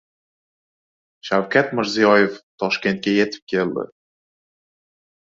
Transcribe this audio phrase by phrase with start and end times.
[1.27, 3.85] Shavkat Mirziyoyev Toshkentga yetib keldi